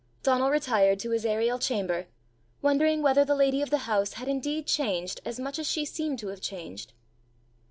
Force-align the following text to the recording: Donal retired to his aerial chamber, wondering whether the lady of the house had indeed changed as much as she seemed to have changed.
Donal 0.23 0.49
retired 0.49 0.97
to 1.01 1.11
his 1.11 1.27
aerial 1.27 1.59
chamber, 1.59 2.07
wondering 2.59 3.03
whether 3.03 3.23
the 3.23 3.35
lady 3.35 3.61
of 3.61 3.69
the 3.69 3.77
house 3.85 4.13
had 4.13 4.27
indeed 4.27 4.65
changed 4.65 5.21
as 5.25 5.39
much 5.39 5.59
as 5.59 5.69
she 5.69 5.85
seemed 5.85 6.17
to 6.17 6.29
have 6.29 6.41
changed. 6.41 6.93